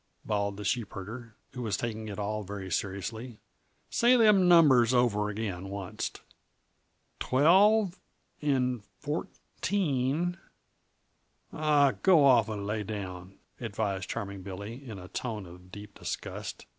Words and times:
bawled 0.25 0.57
the 0.57 0.63
sheepherder, 0.63 1.35
who 1.53 1.61
was 1.61 1.77
taking 1.77 2.07
it 2.07 2.17
all 2.17 2.41
very 2.41 2.71
seriously. 2.71 3.37
"Say 3.91 4.17
them 4.17 4.47
numbers 4.47 4.95
over 4.95 5.29
again, 5.29 5.67
onc't. 5.71 6.21
Twelve 7.19 7.99
'n' 8.41 8.81
fourteen" 8.97 10.39
"Aw, 11.53 11.91
go 12.01 12.25
off 12.25 12.49
and 12.49 12.65
lay 12.65 12.81
down!" 12.83 13.37
advised 13.59 14.09
Charming 14.09 14.41
Billy, 14.41 14.83
in 14.83 14.97
a 14.97 15.07
tone 15.07 15.45
of 15.45 15.71
deep 15.71 15.99
disgust. 15.99 16.65